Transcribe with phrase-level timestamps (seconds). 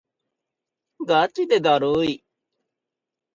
[1.05, 2.25] がちでだるい